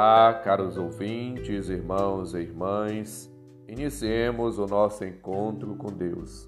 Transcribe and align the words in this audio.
Olá, 0.00 0.32
caros 0.32 0.78
ouvintes, 0.78 1.68
irmãos 1.68 2.32
e 2.32 2.38
irmãs. 2.38 3.28
Iniciemos 3.66 4.56
o 4.56 4.64
nosso 4.64 5.04
encontro 5.04 5.74
com 5.74 5.88
Deus. 5.88 6.46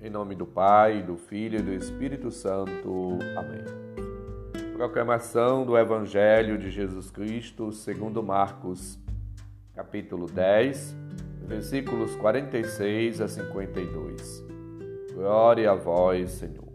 Em 0.00 0.10
nome 0.10 0.34
do 0.34 0.44
Pai, 0.44 1.00
do 1.00 1.16
Filho 1.16 1.60
e 1.60 1.62
do 1.62 1.72
Espírito 1.72 2.32
Santo. 2.32 3.16
Amém. 3.36 3.62
Proclamação 4.72 5.64
do 5.64 5.78
Evangelho 5.78 6.58
de 6.58 6.72
Jesus 6.72 7.08
Cristo, 7.08 7.70
segundo 7.70 8.20
Marcos, 8.20 8.98
capítulo 9.76 10.26
10, 10.26 10.96
versículos 11.46 12.16
46 12.16 13.20
a 13.20 13.28
52. 13.28 14.44
Glória 15.14 15.70
a 15.70 15.74
vós, 15.76 16.30
Senhor. 16.32 16.72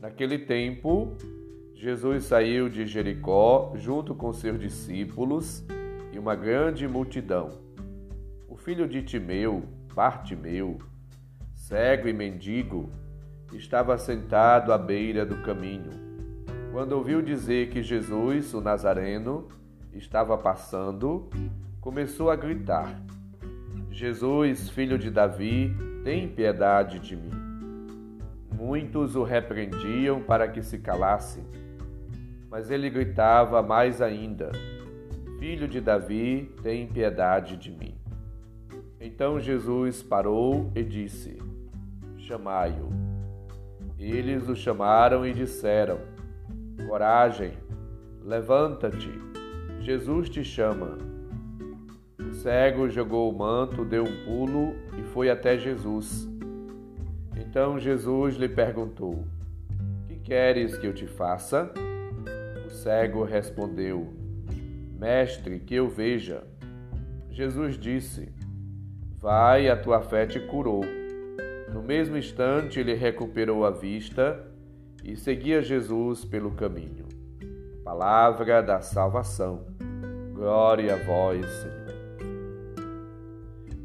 Naquele 0.00 0.38
tempo, 0.38 1.14
Jesus 1.80 2.24
saiu 2.24 2.68
de 2.68 2.84
Jericó 2.84 3.72
junto 3.74 4.14
com 4.14 4.34
seus 4.34 4.60
discípulos 4.60 5.64
e 6.12 6.18
uma 6.18 6.36
grande 6.36 6.86
multidão. 6.86 7.58
O 8.46 8.54
filho 8.54 8.86
de 8.86 9.02
Timeu, 9.02 9.62
Bartimeu, 9.94 10.76
cego 11.54 12.06
e 12.06 12.12
mendigo, 12.12 12.90
estava 13.54 13.96
sentado 13.96 14.74
à 14.74 14.76
beira 14.76 15.24
do 15.24 15.38
caminho. 15.38 15.90
Quando 16.70 16.92
ouviu 16.92 17.22
dizer 17.22 17.70
que 17.70 17.82
Jesus, 17.82 18.52
o 18.52 18.60
Nazareno, 18.60 19.48
estava 19.94 20.36
passando, 20.36 21.30
começou 21.80 22.30
a 22.30 22.36
gritar: 22.36 22.94
Jesus, 23.90 24.68
filho 24.68 24.98
de 24.98 25.10
Davi, 25.10 25.74
tem 26.04 26.28
piedade 26.28 26.98
de 26.98 27.16
mim. 27.16 27.30
Muitos 28.54 29.16
o 29.16 29.22
repreendiam 29.22 30.20
para 30.20 30.46
que 30.46 30.62
se 30.62 30.76
calasse 30.76 31.40
mas 32.50 32.70
ele 32.70 32.90
gritava 32.90 33.62
mais 33.62 34.02
ainda: 34.02 34.50
Filho 35.38 35.68
de 35.68 35.80
Davi, 35.80 36.52
tem 36.62 36.86
piedade 36.86 37.56
de 37.56 37.70
mim. 37.70 37.94
Então 39.00 39.40
Jesus 39.40 40.02
parou 40.02 40.70
e 40.74 40.82
disse: 40.82 41.38
Chamai-o. 42.18 42.90
Eles 43.98 44.48
o 44.48 44.56
chamaram 44.56 45.24
e 45.24 45.32
disseram: 45.32 45.98
Coragem, 46.86 47.52
levanta-te, 48.22 49.10
Jesus 49.80 50.28
te 50.28 50.42
chama. 50.42 50.98
O 52.18 52.32
cego 52.34 52.88
jogou 52.88 53.30
o 53.30 53.38
manto, 53.38 53.84
deu 53.84 54.04
um 54.04 54.24
pulo 54.24 54.74
e 54.98 55.02
foi 55.02 55.30
até 55.30 55.56
Jesus. 55.56 56.28
Então 57.36 57.78
Jesus 57.78 58.36
lhe 58.36 58.48
perguntou: 58.48 59.24
Que 60.06 60.16
queres 60.16 60.76
que 60.76 60.86
eu 60.86 60.92
te 60.92 61.06
faça? 61.06 61.72
Cego 62.82 63.24
respondeu: 63.24 64.12
Mestre, 64.98 65.60
que 65.60 65.74
eu 65.74 65.88
veja. 65.88 66.42
Jesus 67.30 67.78
disse: 67.78 68.32
Vai, 69.18 69.68
a 69.68 69.76
tua 69.76 70.00
fé 70.00 70.26
te 70.26 70.40
curou. 70.40 70.82
No 71.72 71.82
mesmo 71.82 72.16
instante, 72.16 72.80
ele 72.80 72.94
recuperou 72.94 73.64
a 73.64 73.70
vista 73.70 74.44
e 75.04 75.14
seguia 75.14 75.62
Jesus 75.62 76.24
pelo 76.24 76.52
caminho. 76.52 77.06
Palavra 77.84 78.62
da 78.62 78.80
salvação. 78.80 79.66
Glória 80.32 80.94
a 80.94 80.96
vós, 80.96 81.46
Senhor. 81.46 81.80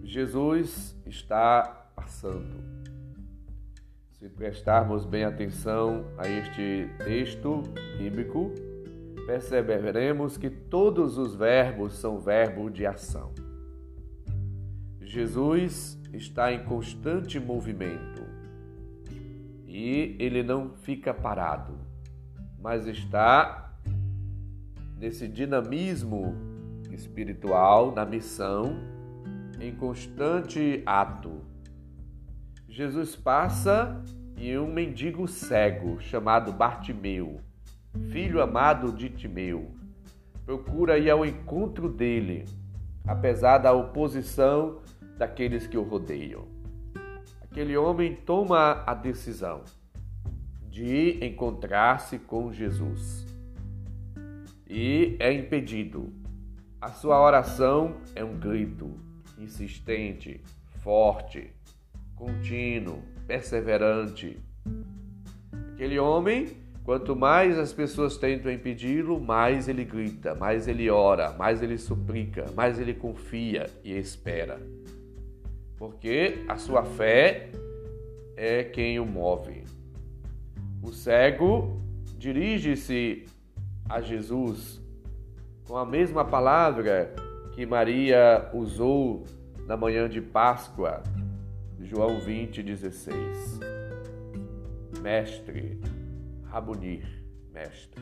Jesus 0.03 0.95
está 1.05 1.89
passando. 1.95 2.63
Se 4.13 4.29
prestarmos 4.29 5.05
bem 5.05 5.25
atenção 5.25 6.05
a 6.17 6.27
este 6.27 6.89
texto 7.03 7.61
bíblico, 7.97 8.53
perceberemos 9.25 10.37
que 10.37 10.49
todos 10.49 11.17
os 11.17 11.35
verbos 11.35 11.95
são 11.95 12.19
verbos 12.19 12.71
de 12.71 12.85
ação. 12.85 13.33
Jesus 15.01 15.99
está 16.13 16.53
em 16.53 16.63
constante 16.63 17.39
movimento 17.39 18.23
e 19.65 20.15
ele 20.19 20.43
não 20.43 20.69
fica 20.69 21.13
parado, 21.13 21.77
mas 22.59 22.85
está 22.87 23.73
nesse 24.97 25.27
dinamismo 25.27 26.35
espiritual, 26.91 27.93
na 27.93 28.05
missão, 28.05 28.77
em 29.59 29.73
constante 29.75 30.81
ato. 30.85 31.41
Jesus 32.69 33.15
passa 33.15 34.03
e 34.37 34.57
um 34.57 34.71
mendigo 34.71 35.27
cego 35.27 35.99
chamado 35.99 36.51
Bartimeu 36.51 37.41
filho 38.11 38.41
amado 38.41 38.91
de 38.91 39.09
Timeu, 39.09 39.71
procura 40.45 40.97
ir 40.97 41.09
ao 41.09 41.25
encontro 41.25 41.89
dele, 41.89 42.45
apesar 43.07 43.57
da 43.57 43.73
oposição 43.73 44.79
daqueles 45.17 45.67
que 45.67 45.77
o 45.77 45.83
rodeiam. 45.83 46.45
Aquele 47.41 47.77
homem 47.77 48.15
toma 48.15 48.83
a 48.85 48.93
decisão 48.93 49.63
de 50.69 51.25
encontrar-se 51.25 52.19
com 52.19 52.51
Jesus 52.51 53.25
e 54.67 55.15
é 55.19 55.31
impedido. 55.31 56.11
A 56.81 56.89
sua 56.89 57.21
oração 57.21 57.95
é 58.13 58.23
um 58.23 58.37
grito 58.37 58.91
insistente, 59.37 60.41
forte, 60.83 61.51
contínuo, 62.15 63.01
perseverante. 63.25 64.37
Aquele 65.73 65.97
homem 65.97 66.57
Quanto 66.85 67.15
mais 67.15 67.57
as 67.57 67.73
pessoas 67.73 68.15
tentam 68.15 68.51
impedi-lo, 68.51 69.19
mais 69.19 69.67
ele 69.67 69.83
grita, 69.83 70.35
mais 70.35 70.67
ele 70.67 70.87
ora, 70.87 71.33
mais 71.33 71.63
ele 71.63 71.79
suplica, 71.79 72.45
mais 72.55 72.79
ele 72.79 72.93
confia 72.93 73.65
e 73.83 73.97
espera. 73.97 74.61
Porque 75.79 76.45
a 76.47 76.57
sua 76.57 76.83
fé 76.85 77.49
é 78.37 78.63
quem 78.63 78.99
o 78.99 79.05
move. 79.05 79.63
O 80.83 80.91
cego 80.91 81.81
dirige-se 82.19 83.25
a 83.89 83.99
Jesus 83.99 84.79
com 85.67 85.77
a 85.77 85.85
mesma 85.85 86.23
palavra 86.23 87.15
que 87.55 87.65
Maria 87.65 88.47
usou 88.53 89.23
na 89.65 89.75
manhã 89.75 90.07
de 90.07 90.21
Páscoa, 90.21 91.01
João 91.79 92.19
20, 92.19 92.61
16. 92.61 93.59
Mestre, 95.01 95.79
Rabunir, 96.55 97.03
mestre. 97.51 98.01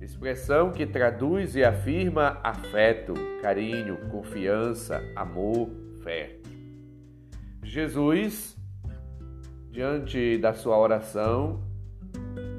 Expressão 0.00 0.72
que 0.72 0.84
traduz 0.84 1.54
e 1.54 1.62
afirma 1.62 2.40
afeto, 2.42 3.14
carinho, 3.40 3.96
confiança, 4.10 5.00
amor, 5.14 5.70
fé. 6.02 6.36
Jesus, 7.62 8.56
diante 9.70 10.36
da 10.36 10.52
sua 10.52 10.76
oração, 10.76 11.62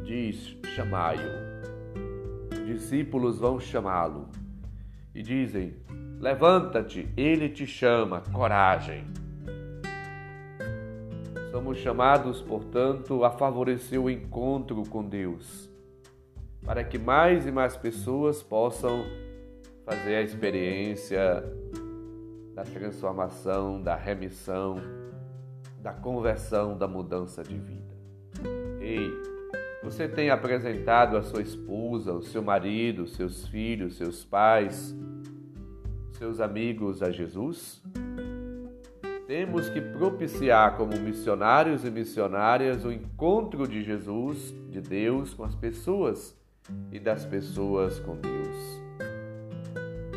diz: 0.06 0.56
chamai-o. 0.74 1.44
Os 2.54 2.66
discípulos 2.66 3.40
vão 3.40 3.60
chamá-lo 3.60 4.30
e 5.14 5.22
dizem: 5.22 5.76
Levanta-te, 6.22 7.10
ele 7.18 7.50
te 7.50 7.68
chama, 7.68 8.22
coragem. 8.32 9.04
Somos 11.56 11.78
chamados, 11.78 12.42
portanto, 12.42 13.24
a 13.24 13.32
favorecer 13.32 13.98
o 13.98 14.10
encontro 14.10 14.84
com 14.90 15.02
Deus, 15.02 15.70
para 16.66 16.84
que 16.84 17.00
mais 17.00 17.48
e 17.48 17.52
mais 17.52 17.78
pessoas 17.78 18.44
possam 18.44 19.06
fazer 19.86 20.18
a 20.18 20.22
experiência 20.22 21.46
da 22.54 22.64
transformação, 22.64 23.82
da 23.82 23.96
remissão, 23.96 24.82
da 25.82 25.94
conversão, 25.94 26.78
da 26.78 26.90
mudança 26.90 27.42
de 27.42 27.58
vida. 27.58 27.96
Ei, 28.82 29.10
você 29.82 30.10
tem 30.10 30.30
apresentado 30.30 31.16
a 31.16 31.24
sua 31.24 31.42
esposa, 31.42 32.12
o 32.12 32.22
seu 32.22 32.44
marido, 32.44 33.08
seus 33.08 33.48
filhos, 33.48 33.96
seus 33.96 34.26
pais, 34.26 34.94
seus 36.18 36.42
amigos 36.42 37.02
a 37.02 37.12
Jesus? 37.12 37.82
Temos 39.38 39.68
que 39.68 39.82
propiciar 39.82 40.78
como 40.78 40.98
missionários 40.98 41.84
e 41.84 41.92
missionárias 41.92 42.86
o 42.86 42.90
encontro 42.90 43.68
de 43.68 43.84
Jesus, 43.84 44.56
de 44.70 44.80
Deus 44.80 45.34
com 45.34 45.44
as 45.44 45.54
pessoas 45.54 46.34
e 46.90 47.02
das 47.02 47.26
pessoas 47.26 48.00
com 48.00 48.16
Deus. 48.16 48.82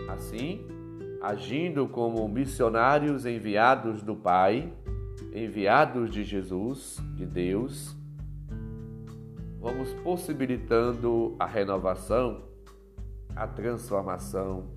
Assim, 0.09 0.65
agindo 1.21 1.89
como 1.89 2.29
missionários 2.29 3.27
enviados 3.27 4.05
do 4.05 4.15
Pai, 4.15 4.73
enviados 5.35 6.13
de 6.13 6.23
Jesus, 6.23 7.03
de 7.17 7.27
Deus, 7.27 7.97
vamos 9.59 9.93
possibilitando 9.95 11.35
a 11.41 11.45
renovação, 11.45 12.45
a 13.35 13.49
transformação 13.49 14.69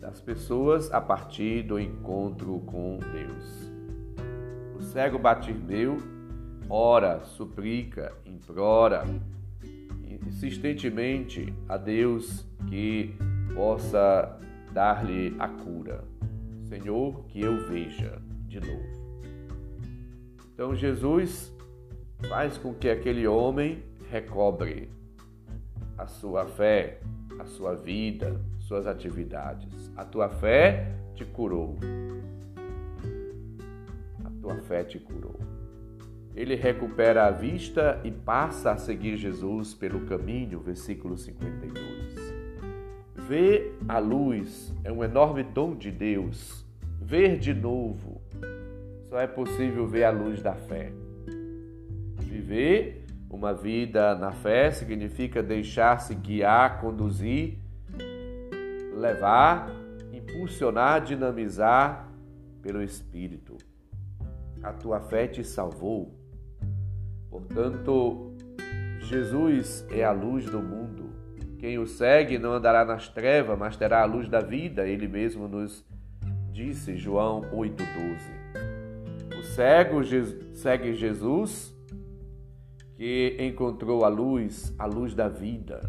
das 0.00 0.20
pessoas 0.20 0.90
a 0.92 1.00
partir 1.00 1.62
do 1.62 1.78
encontro 1.78 2.60
com 2.60 2.98
Deus. 3.12 3.70
O 4.74 4.82
cego 4.82 5.18
Batimeu 5.18 5.98
ora, 6.68 7.20
suplica, 7.24 8.12
implora 8.24 9.04
insistentemente 10.26 11.52
a 11.68 11.76
Deus 11.76 12.46
que 12.68 13.14
possa 13.54 14.38
dar-lhe 14.72 15.34
a 15.38 15.48
cura. 15.48 16.04
Senhor, 16.68 17.24
que 17.26 17.40
eu 17.40 17.68
veja 17.68 18.22
de 18.46 18.60
novo. 18.60 19.00
Então 20.52 20.74
Jesus 20.74 21.52
faz 22.28 22.56
com 22.56 22.72
que 22.74 22.88
aquele 22.88 23.26
homem 23.26 23.82
recobre 24.10 24.90
a 25.98 26.06
sua 26.06 26.46
fé, 26.46 27.00
a 27.38 27.44
sua 27.44 27.74
vida, 27.74 28.40
suas 28.70 28.86
atividades. 28.86 29.90
A 29.96 30.04
tua 30.04 30.28
fé 30.28 30.92
te 31.16 31.24
curou. 31.24 31.76
A 34.24 34.30
tua 34.40 34.58
fé 34.58 34.84
te 34.84 34.96
curou. 34.96 35.40
Ele 36.36 36.54
recupera 36.54 37.26
a 37.26 37.32
vista 37.32 38.00
e 38.04 38.12
passa 38.12 38.70
a 38.70 38.76
seguir 38.76 39.16
Jesus 39.16 39.74
pelo 39.74 40.02
caminho, 40.06 40.60
versículo 40.60 41.18
52. 41.18 42.32
Ver 43.16 43.76
a 43.88 43.98
luz 43.98 44.72
é 44.84 44.92
um 44.92 45.02
enorme 45.02 45.42
dom 45.42 45.74
de 45.74 45.90
Deus. 45.90 46.64
Ver 47.02 47.40
de 47.40 47.52
novo. 47.52 48.22
Só 49.08 49.18
é 49.18 49.26
possível 49.26 49.84
ver 49.88 50.04
a 50.04 50.10
luz 50.12 50.40
da 50.40 50.54
fé. 50.54 50.92
Viver 52.20 53.04
uma 53.28 53.52
vida 53.52 54.14
na 54.14 54.30
fé 54.30 54.70
significa 54.70 55.42
deixar-se 55.42 56.14
guiar, 56.14 56.80
conduzir, 56.80 57.58
levar, 59.00 59.70
impulsionar, 60.12 61.00
dinamizar 61.00 62.08
pelo 62.62 62.82
Espírito. 62.82 63.56
A 64.62 64.72
tua 64.72 65.00
fé 65.00 65.26
te 65.26 65.42
salvou. 65.42 66.14
Portanto, 67.30 68.34
Jesus 69.00 69.86
é 69.90 70.04
a 70.04 70.12
luz 70.12 70.44
do 70.44 70.60
mundo. 70.60 71.10
Quem 71.58 71.78
o 71.78 71.86
segue 71.86 72.38
não 72.38 72.52
andará 72.52 72.84
nas 72.84 73.08
trevas, 73.08 73.58
mas 73.58 73.76
terá 73.76 74.02
a 74.02 74.04
luz 74.06 74.28
da 74.28 74.40
vida. 74.40 74.86
Ele 74.86 75.08
mesmo 75.08 75.48
nos 75.48 75.84
disse, 76.52 76.96
João 76.96 77.42
8,12. 77.52 79.38
O 79.38 79.42
cego 79.42 80.00
segue 80.52 80.94
Jesus, 80.94 81.74
que 82.94 83.36
encontrou 83.40 84.04
a 84.04 84.08
luz, 84.08 84.74
a 84.78 84.84
luz 84.84 85.14
da 85.14 85.28
vida. 85.28 85.80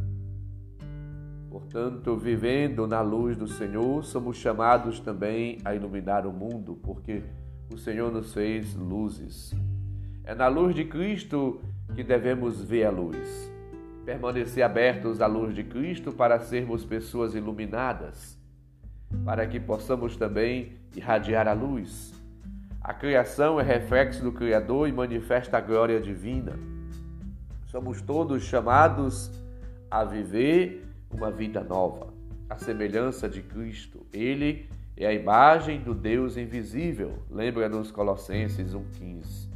Portanto, 1.51 2.17
vivendo 2.17 2.87
na 2.87 3.01
luz 3.01 3.37
do 3.37 3.47
Senhor, 3.47 4.03
somos 4.03 4.37
chamados 4.37 4.99
também 4.99 5.59
a 5.63 5.75
iluminar 5.75 6.25
o 6.25 6.31
mundo, 6.31 6.79
porque 6.81 7.21
o 7.71 7.77
Senhor 7.77 8.11
nos 8.11 8.33
fez 8.33 8.73
luzes. 8.73 9.53
É 10.23 10.33
na 10.33 10.47
luz 10.47 10.73
de 10.73 10.85
Cristo 10.85 11.61
que 11.93 12.03
devemos 12.03 12.63
ver 12.63 12.85
a 12.85 12.89
luz 12.89 13.51
permanecer 14.05 14.63
abertos 14.63 15.21
à 15.21 15.27
luz 15.27 15.53
de 15.53 15.63
Cristo 15.63 16.11
para 16.11 16.39
sermos 16.39 16.83
pessoas 16.83 17.35
iluminadas, 17.35 18.37
para 19.23 19.45
que 19.45 19.59
possamos 19.59 20.17
também 20.17 20.73
irradiar 20.95 21.47
a 21.47 21.53
luz. 21.53 22.13
A 22.81 22.93
criação 22.93 23.59
é 23.59 23.63
reflexo 23.63 24.23
do 24.23 24.31
Criador 24.31 24.87
e 24.87 24.91
manifesta 24.91 25.57
a 25.57 25.61
glória 25.61 25.99
divina. 25.99 26.53
Somos 27.67 28.01
todos 28.01 28.43
chamados 28.43 29.31
a 29.89 30.03
viver 30.03 30.90
uma 31.13 31.31
vida 31.31 31.63
nova, 31.63 32.13
a 32.49 32.57
semelhança 32.57 33.27
de 33.27 33.41
Cristo. 33.41 34.05
Ele 34.13 34.69
é 34.95 35.05
a 35.05 35.13
imagem 35.13 35.81
do 35.81 35.93
Deus 35.93 36.37
invisível. 36.37 37.23
Lembra-nos 37.29 37.91
Colossenses 37.91 38.73
1,15. 38.73 39.49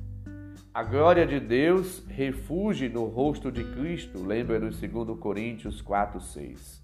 A 0.74 0.84
glória 0.84 1.26
de 1.26 1.40
Deus 1.40 2.04
refugie 2.10 2.90
no 2.90 3.06
rosto 3.06 3.50
de 3.52 3.64
Cristo, 3.64 4.22
lembra 4.22 4.60
no 4.60 4.70
2 4.70 5.20
Coríntios 5.20 5.82
4, 5.82 6.20
6. 6.20 6.84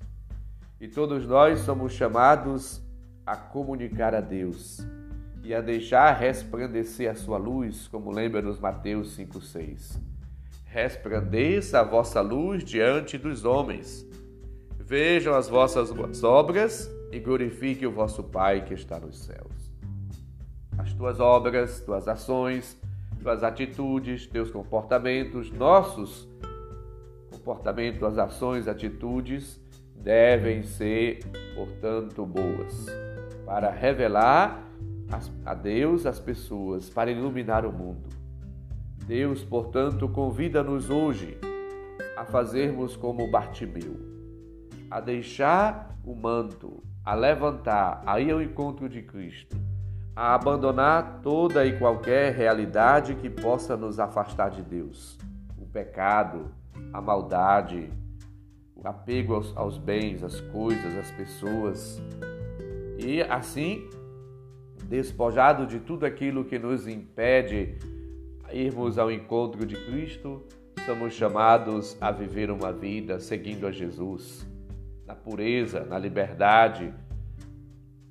E 0.79 0.87
todos 0.87 1.27
nós 1.27 1.59
somos 1.59 1.91
chamados 1.93 2.81
a 3.25 3.35
comunicar 3.35 4.15
a 4.15 4.21
Deus 4.21 4.79
e 5.43 5.53
a 5.53 5.61
deixar 5.61 6.13
resplandecer 6.13 7.09
a 7.11 7.15
sua 7.15 7.37
luz, 7.37 7.87
como 7.87 8.11
lembra 8.11 8.41
nos 8.41 8.59
Mateus 8.59 9.13
5, 9.15 9.41
6. 9.41 10.01
Resplandeça 10.65 11.81
a 11.81 11.83
vossa 11.83 12.21
luz 12.21 12.63
diante 12.63 13.17
dos 13.17 13.43
homens. 13.43 14.09
Vejam 14.91 15.33
as 15.35 15.47
vossas 15.47 15.89
obras 16.21 16.93
e 17.13 17.17
glorifique 17.17 17.87
o 17.87 17.91
vosso 17.93 18.21
Pai 18.25 18.65
que 18.65 18.73
está 18.73 18.99
nos 18.99 19.19
céus. 19.19 19.71
As 20.77 20.93
tuas 20.93 21.17
obras, 21.21 21.79
tuas 21.79 22.09
ações, 22.09 22.77
tuas 23.21 23.41
atitudes, 23.41 24.27
teus 24.27 24.51
comportamentos, 24.51 25.49
nossos 25.49 26.27
comportamentos, 27.31 28.03
as 28.03 28.17
ações, 28.17 28.67
atitudes 28.67 29.61
devem 29.95 30.61
ser, 30.61 31.19
portanto, 31.55 32.25
boas, 32.25 32.85
para 33.45 33.71
revelar 33.71 34.61
a 35.45 35.53
Deus 35.53 36.05
as 36.05 36.19
pessoas, 36.19 36.89
para 36.89 37.09
iluminar 37.09 37.65
o 37.65 37.71
mundo. 37.71 38.09
Deus, 39.07 39.41
portanto, 39.41 40.09
convida-nos 40.09 40.89
hoje 40.89 41.37
a 42.17 42.25
fazermos 42.25 42.97
como 42.97 43.31
Bartimeu, 43.31 44.11
a 44.91 44.99
deixar 44.99 45.97
o 46.03 46.13
manto, 46.13 46.83
a 47.03 47.15
levantar, 47.15 48.03
a 48.05 48.19
ir 48.19 48.31
ao 48.31 48.41
encontro 48.41 48.87
de 48.87 49.01
Cristo 49.01 49.57
a 50.15 50.35
abandonar 50.35 51.21
toda 51.23 51.65
e 51.65 51.77
qualquer 51.77 52.33
realidade 52.33 53.15
que 53.15 53.29
possa 53.29 53.77
nos 53.77 53.99
afastar 53.99 54.49
de 54.49 54.61
Deus. 54.61 55.17
O 55.57 55.65
pecado, 55.65 56.51
a 56.91 57.01
maldade, 57.01 57.89
o 58.75 58.87
apego 58.87 59.35
aos, 59.35 59.55
aos 59.55 59.77
bens, 59.77 60.23
às 60.23 60.39
coisas, 60.41 60.97
às 60.97 61.11
pessoas. 61.11 62.01
E 62.97 63.21
assim, 63.21 63.89
despojado 64.83 65.65
de 65.65 65.79
tudo 65.79 66.05
aquilo 66.05 66.43
que 66.43 66.59
nos 66.59 66.87
impede 66.87 67.77
irmos 68.51 68.97
ao 68.97 69.09
encontro 69.09 69.65
de 69.65 69.75
Cristo, 69.85 70.43
somos 70.85 71.13
chamados 71.13 71.95
a 72.01 72.11
viver 72.11 72.51
uma 72.51 72.73
vida 72.73 73.17
seguindo 73.19 73.65
a 73.65 73.71
Jesus, 73.71 74.45
na 75.11 75.15
pureza, 75.15 75.83
na 75.83 75.99
liberdade, 75.99 76.93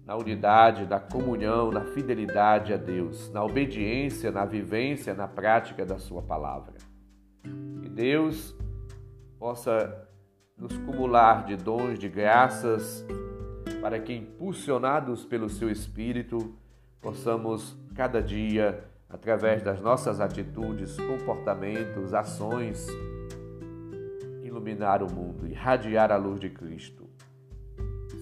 na 0.04 0.16
unidade, 0.16 0.84
na 0.84 1.00
comunhão, 1.00 1.70
na 1.70 1.80
fidelidade 1.80 2.74
a 2.74 2.76
Deus, 2.76 3.32
na 3.32 3.42
obediência, 3.42 4.30
na 4.30 4.44
vivência, 4.44 5.14
na 5.14 5.26
prática 5.26 5.86
da 5.86 5.98
Sua 5.98 6.20
palavra. 6.20 6.74
Que 7.80 7.88
Deus 7.88 8.54
possa 9.38 10.06
nos 10.58 10.76
cumular 10.76 11.46
de 11.46 11.56
dons, 11.56 11.98
de 11.98 12.06
graças, 12.06 13.02
para 13.80 13.98
que, 13.98 14.12
impulsionados 14.12 15.24
pelo 15.24 15.48
Seu 15.48 15.70
Espírito, 15.70 16.54
possamos 17.00 17.78
cada 17.94 18.20
dia, 18.20 18.84
através 19.08 19.62
das 19.62 19.80
nossas 19.80 20.20
atitudes, 20.20 20.98
comportamentos, 21.00 22.12
ações, 22.12 22.86
iluminar 24.50 25.02
o 25.02 25.10
mundo, 25.10 25.46
irradiar 25.46 26.10
a 26.10 26.16
luz 26.16 26.40
de 26.40 26.50
Cristo. 26.50 27.08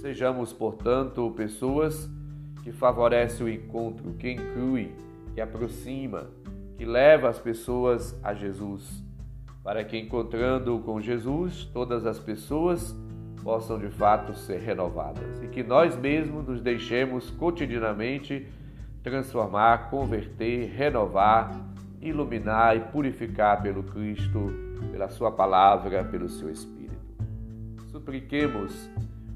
Sejamos, 0.00 0.52
portanto, 0.52 1.32
pessoas 1.32 2.08
que 2.62 2.70
favorecem 2.70 3.46
o 3.46 3.48
encontro, 3.48 4.12
que 4.12 4.30
inclui, 4.30 4.92
que 5.34 5.40
aproxima, 5.40 6.26
que 6.76 6.84
leva 6.84 7.28
as 7.28 7.38
pessoas 7.38 8.14
a 8.22 8.34
Jesus, 8.34 9.02
para 9.64 9.82
que 9.82 9.98
encontrando 9.98 10.78
com 10.80 11.00
Jesus, 11.00 11.64
todas 11.64 12.06
as 12.06 12.18
pessoas 12.18 12.94
possam 13.42 13.78
de 13.78 13.88
fato 13.88 14.34
ser 14.34 14.60
renovadas 14.60 15.42
e 15.42 15.48
que 15.48 15.62
nós 15.62 15.96
mesmos 15.96 16.46
nos 16.46 16.60
deixemos 16.60 17.30
cotidianamente 17.30 18.46
transformar, 19.02 19.90
converter, 19.90 20.70
renovar, 20.70 21.50
iluminar 22.00 22.76
e 22.76 22.80
purificar 22.80 23.62
pelo 23.62 23.82
Cristo, 23.82 24.67
pela 24.90 25.08
Sua 25.08 25.30
palavra, 25.30 26.04
pelo 26.04 26.28
Seu 26.28 26.50
Espírito. 26.50 26.78
Supliquemos 27.90 28.90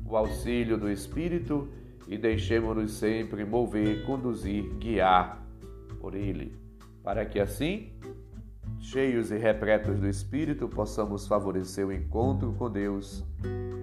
o 0.05 0.17
auxílio 0.17 0.77
do 0.77 0.91
Espírito 0.91 1.69
e 2.07 2.19
deixemos-nos 2.19 2.93
sempre 2.93 3.45
mover, 3.45 4.05
conduzir, 4.05 4.65
guiar 4.75 5.43
por 6.01 6.15
Ele, 6.15 6.55
para 7.03 7.25
que 7.25 7.41
assim, 7.41 7.93
cheios 8.79 9.31
e 9.31 9.39
repletos 9.39 10.01
do 10.01 10.09
Espírito, 10.09 10.69
possamos 10.69 11.27
favorecer 11.27 11.87
o 11.87 11.93
encontro 11.93 12.53
com 12.53 12.71
Deus 12.71 13.25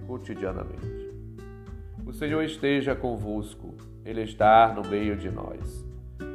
cotidianamente. 0.06 1.10
O 2.06 2.14
Senhor 2.14 2.44
esteja 2.44 2.96
convosco, 2.96 3.76
Ele 4.04 4.22
está 4.22 4.74
no 4.74 4.88
meio 4.88 5.16
de 5.16 5.30
nós. 5.30 5.89